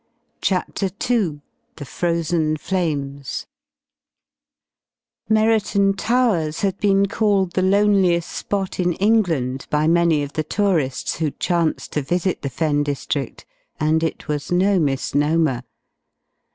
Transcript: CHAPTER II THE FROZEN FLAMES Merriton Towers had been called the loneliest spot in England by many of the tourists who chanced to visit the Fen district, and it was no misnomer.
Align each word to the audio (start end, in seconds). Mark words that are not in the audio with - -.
CHAPTER 0.41 0.89
II 1.11 1.41
THE 1.75 1.85
FROZEN 1.85 2.57
FLAMES 2.57 3.45
Merriton 5.29 5.93
Towers 5.93 6.61
had 6.61 6.79
been 6.79 7.05
called 7.05 7.51
the 7.51 7.61
loneliest 7.61 8.31
spot 8.31 8.79
in 8.79 8.93
England 8.93 9.67
by 9.69 9.85
many 9.87 10.23
of 10.23 10.33
the 10.33 10.43
tourists 10.43 11.17
who 11.17 11.29
chanced 11.29 11.91
to 11.91 12.01
visit 12.01 12.41
the 12.41 12.49
Fen 12.49 12.81
district, 12.81 13.45
and 13.79 14.01
it 14.01 14.27
was 14.27 14.51
no 14.51 14.79
misnomer. 14.79 15.61